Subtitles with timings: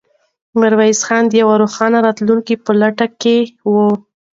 [0.59, 3.37] میرویس خان د یوې روښانه راتلونکې په لټه کې
[3.71, 3.73] و.